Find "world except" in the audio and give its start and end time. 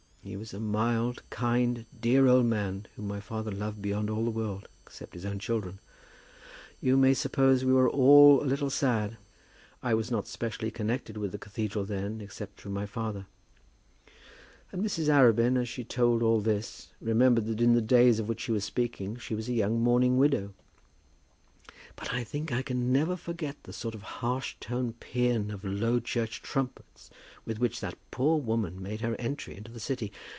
4.29-5.15